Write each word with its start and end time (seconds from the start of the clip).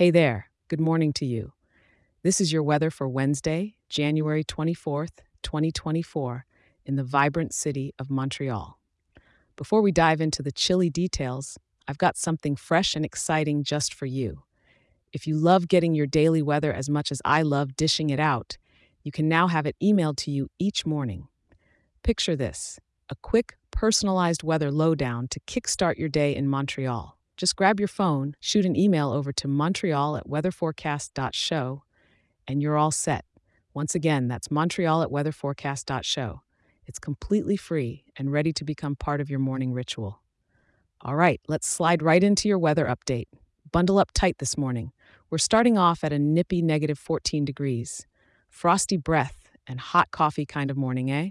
Hey 0.00 0.10
there, 0.10 0.48
good 0.68 0.80
morning 0.80 1.12
to 1.12 1.26
you. 1.26 1.52
This 2.22 2.40
is 2.40 2.54
your 2.54 2.62
weather 2.62 2.90
for 2.90 3.06
Wednesday, 3.06 3.74
January 3.90 4.42
24th, 4.42 5.18
2024, 5.42 6.46
in 6.86 6.96
the 6.96 7.04
vibrant 7.04 7.52
city 7.52 7.92
of 7.98 8.08
Montreal. 8.08 8.78
Before 9.56 9.82
we 9.82 9.92
dive 9.92 10.22
into 10.22 10.42
the 10.42 10.52
chilly 10.52 10.88
details, 10.88 11.58
I've 11.86 11.98
got 11.98 12.16
something 12.16 12.56
fresh 12.56 12.96
and 12.96 13.04
exciting 13.04 13.62
just 13.62 13.92
for 13.92 14.06
you. 14.06 14.44
If 15.12 15.26
you 15.26 15.36
love 15.36 15.68
getting 15.68 15.94
your 15.94 16.06
daily 16.06 16.40
weather 16.40 16.72
as 16.72 16.88
much 16.88 17.12
as 17.12 17.20
I 17.22 17.42
love 17.42 17.76
dishing 17.76 18.08
it 18.08 18.18
out, 18.18 18.56
you 19.02 19.12
can 19.12 19.28
now 19.28 19.48
have 19.48 19.66
it 19.66 19.76
emailed 19.82 20.16
to 20.20 20.30
you 20.30 20.48
each 20.58 20.86
morning. 20.86 21.28
Picture 22.02 22.36
this 22.36 22.80
a 23.10 23.16
quick, 23.16 23.58
personalized 23.70 24.42
weather 24.42 24.70
lowdown 24.70 25.28
to 25.28 25.40
kickstart 25.40 25.98
your 25.98 26.08
day 26.08 26.34
in 26.34 26.48
Montreal. 26.48 27.18
Just 27.40 27.56
grab 27.56 27.80
your 27.80 27.88
phone, 27.88 28.36
shoot 28.38 28.66
an 28.66 28.76
email 28.76 29.10
over 29.10 29.32
to 29.32 29.48
montreal 29.48 30.14
at 30.14 30.28
weatherforecast.show, 30.28 31.82
and 32.46 32.60
you're 32.60 32.76
all 32.76 32.90
set. 32.90 33.24
Once 33.72 33.94
again, 33.94 34.28
that's 34.28 34.50
montreal 34.50 35.02
at 35.02 35.08
weatherforecast.show. 35.08 36.42
It's 36.84 36.98
completely 36.98 37.56
free 37.56 38.04
and 38.14 38.30
ready 38.30 38.52
to 38.52 38.62
become 38.62 38.94
part 38.94 39.22
of 39.22 39.30
your 39.30 39.38
morning 39.38 39.72
ritual. 39.72 40.20
All 41.00 41.16
right, 41.16 41.40
let's 41.48 41.66
slide 41.66 42.02
right 42.02 42.22
into 42.22 42.46
your 42.46 42.58
weather 42.58 42.84
update. 42.84 43.28
Bundle 43.72 43.98
up 43.98 44.10
tight 44.12 44.36
this 44.36 44.58
morning. 44.58 44.92
We're 45.30 45.38
starting 45.38 45.78
off 45.78 46.04
at 46.04 46.12
a 46.12 46.18
nippy 46.18 46.60
negative 46.60 46.98
14 46.98 47.46
degrees. 47.46 48.06
Frosty 48.50 48.98
breath 48.98 49.48
and 49.66 49.80
hot 49.80 50.10
coffee 50.10 50.44
kind 50.44 50.70
of 50.70 50.76
morning, 50.76 51.10
eh? 51.10 51.30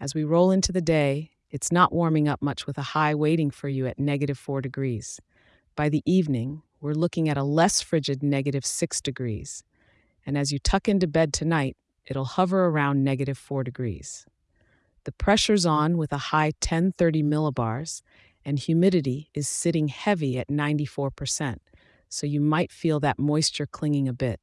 As 0.00 0.14
we 0.14 0.24
roll 0.24 0.50
into 0.50 0.72
the 0.72 0.80
day, 0.80 1.32
it's 1.50 1.72
not 1.72 1.92
warming 1.92 2.28
up 2.28 2.42
much 2.42 2.66
with 2.66 2.76
a 2.78 2.82
high 2.92 3.14
waiting 3.14 3.50
for 3.50 3.68
you 3.68 3.86
at 3.86 3.98
negative 3.98 4.38
4 4.38 4.60
degrees. 4.60 5.20
By 5.76 5.88
the 5.88 6.02
evening, 6.04 6.62
we're 6.80 6.92
looking 6.92 7.28
at 7.28 7.38
a 7.38 7.42
less 7.42 7.80
frigid 7.80 8.22
negative 8.22 8.66
6 8.66 9.00
degrees. 9.00 9.64
And 10.26 10.36
as 10.36 10.52
you 10.52 10.58
tuck 10.58 10.88
into 10.88 11.06
bed 11.06 11.32
tonight, 11.32 11.76
it'll 12.04 12.26
hover 12.26 12.66
around 12.66 13.02
negative 13.02 13.38
4 13.38 13.64
degrees. 13.64 14.26
The 15.04 15.12
pressure's 15.12 15.64
on 15.64 15.96
with 15.96 16.12
a 16.12 16.18
high 16.18 16.52
1030 16.60 17.22
millibars, 17.22 18.02
and 18.44 18.58
humidity 18.58 19.30
is 19.32 19.48
sitting 19.48 19.88
heavy 19.88 20.38
at 20.38 20.48
94%, 20.48 21.56
so 22.08 22.26
you 22.26 22.40
might 22.40 22.70
feel 22.70 23.00
that 23.00 23.18
moisture 23.18 23.66
clinging 23.66 24.06
a 24.06 24.12
bit. 24.12 24.40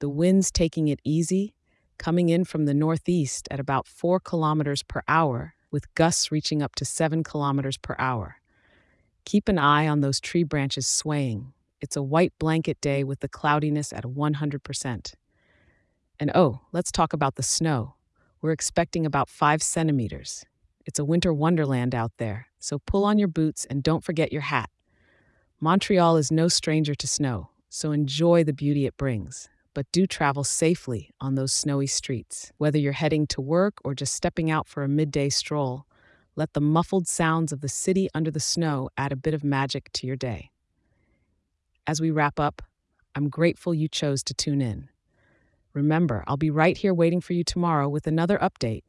The 0.00 0.08
wind's 0.08 0.50
taking 0.50 0.88
it 0.88 1.00
easy, 1.04 1.54
coming 1.96 2.28
in 2.28 2.44
from 2.44 2.66
the 2.66 2.74
northeast 2.74 3.48
at 3.50 3.58
about 3.58 3.86
4 3.86 4.20
kilometers 4.20 4.82
per 4.82 5.02
hour 5.08 5.54
with 5.70 5.92
gusts 5.94 6.32
reaching 6.32 6.62
up 6.62 6.74
to 6.76 6.84
7 6.84 7.22
kilometers 7.22 7.76
per 7.76 7.94
hour. 7.98 8.36
Keep 9.24 9.48
an 9.48 9.58
eye 9.58 9.86
on 9.86 10.00
those 10.00 10.20
tree 10.20 10.44
branches 10.44 10.86
swaying. 10.86 11.52
It's 11.80 11.96
a 11.96 12.02
white 12.02 12.32
blanket 12.38 12.80
day 12.80 13.04
with 13.04 13.20
the 13.20 13.28
cloudiness 13.28 13.92
at 13.92 14.04
100%. 14.04 15.14
And 16.20 16.32
oh, 16.34 16.60
let's 16.72 16.90
talk 16.90 17.12
about 17.12 17.36
the 17.36 17.42
snow. 17.42 17.94
We're 18.40 18.52
expecting 18.52 19.04
about 19.04 19.28
5 19.28 19.62
centimeters. 19.62 20.44
It's 20.86 20.98
a 20.98 21.04
winter 21.04 21.32
wonderland 21.34 21.94
out 21.94 22.12
there, 22.18 22.46
so 22.58 22.78
pull 22.78 23.04
on 23.04 23.18
your 23.18 23.28
boots 23.28 23.66
and 23.66 23.82
don't 23.82 24.04
forget 24.04 24.32
your 24.32 24.42
hat. 24.42 24.70
Montreal 25.60 26.16
is 26.16 26.32
no 26.32 26.48
stranger 26.48 26.94
to 26.94 27.06
snow, 27.06 27.50
so 27.68 27.92
enjoy 27.92 28.44
the 28.44 28.52
beauty 28.52 28.86
it 28.86 28.96
brings 28.96 29.48
but 29.78 29.92
do 29.92 30.08
travel 30.08 30.42
safely 30.42 31.12
on 31.20 31.36
those 31.36 31.52
snowy 31.52 31.86
streets. 31.86 32.50
Whether 32.58 32.80
you're 32.80 32.90
heading 32.94 33.28
to 33.28 33.40
work 33.40 33.74
or 33.84 33.94
just 33.94 34.12
stepping 34.12 34.50
out 34.50 34.66
for 34.66 34.82
a 34.82 34.88
midday 34.88 35.28
stroll, 35.28 35.86
let 36.34 36.52
the 36.52 36.60
muffled 36.60 37.06
sounds 37.06 37.52
of 37.52 37.60
the 37.60 37.68
city 37.68 38.08
under 38.12 38.32
the 38.32 38.40
snow 38.40 38.90
add 38.98 39.12
a 39.12 39.16
bit 39.16 39.34
of 39.34 39.44
magic 39.44 39.92
to 39.92 40.04
your 40.04 40.16
day. 40.16 40.50
As 41.86 42.00
we 42.00 42.10
wrap 42.10 42.40
up, 42.40 42.60
I'm 43.14 43.28
grateful 43.28 43.72
you 43.72 43.86
chose 43.86 44.24
to 44.24 44.34
tune 44.34 44.60
in. 44.60 44.88
Remember, 45.74 46.24
I'll 46.26 46.36
be 46.36 46.50
right 46.50 46.76
here 46.76 46.92
waiting 46.92 47.20
for 47.20 47.34
you 47.34 47.44
tomorrow 47.44 47.88
with 47.88 48.08
another 48.08 48.38
update. 48.38 48.82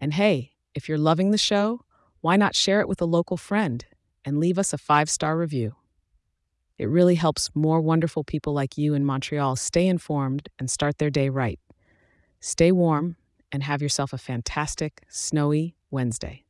And 0.00 0.14
hey, 0.14 0.52
if 0.72 0.88
you're 0.88 0.98
loving 0.98 1.32
the 1.32 1.36
show, 1.36 1.80
why 2.20 2.36
not 2.36 2.54
share 2.54 2.80
it 2.80 2.86
with 2.86 3.00
a 3.00 3.06
local 3.06 3.36
friend 3.36 3.84
and 4.24 4.38
leave 4.38 4.56
us 4.56 4.72
a 4.72 4.78
five 4.78 5.10
star 5.10 5.36
review? 5.36 5.74
It 6.78 6.88
really 6.88 7.14
helps 7.14 7.50
more 7.54 7.80
wonderful 7.80 8.24
people 8.24 8.52
like 8.52 8.78
you 8.78 8.94
in 8.94 9.04
Montreal 9.04 9.56
stay 9.56 9.86
informed 9.86 10.48
and 10.58 10.70
start 10.70 10.98
their 10.98 11.10
day 11.10 11.28
right. 11.28 11.58
Stay 12.40 12.72
warm 12.72 13.16
and 13.50 13.62
have 13.62 13.82
yourself 13.82 14.12
a 14.12 14.18
fantastic, 14.18 15.02
snowy 15.08 15.74
Wednesday. 15.90 16.45